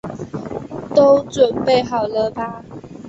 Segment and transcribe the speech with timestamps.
[0.95, 2.65] 都準备好了吧